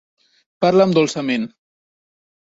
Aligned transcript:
Parla'm 0.63 0.95
dolçament. 0.95 1.45